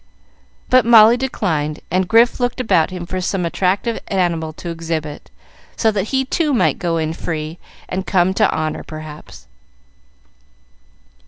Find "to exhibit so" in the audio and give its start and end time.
4.53-5.91